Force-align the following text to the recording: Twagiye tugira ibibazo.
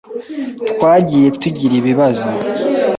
Twagiye 0.69 1.27
tugira 1.41 1.73
ibibazo. 1.79 2.27